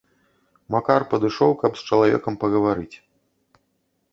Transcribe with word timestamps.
Макар 0.75 1.01
падышоў, 1.11 1.51
каб 1.65 1.71
з 1.81 1.85
чалавекам 1.91 2.33
пагаварыць. 2.45 2.95